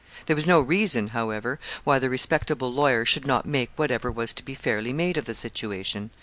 There 0.25 0.35
was 0.35 0.47
no 0.47 0.59
reason, 0.59 1.09
however, 1.09 1.59
why 1.83 1.99
the 1.99 2.09
respectable 2.09 2.73
lawyer 2.73 3.05
should 3.05 3.27
not 3.27 3.45
make 3.45 3.69
whatever 3.75 4.11
was 4.11 4.33
to 4.33 4.41
be 4.43 4.55
fairly 4.55 4.93
made 4.93 5.15
of 5.15 5.25
the 5.25 5.35
situation. 5.35 6.09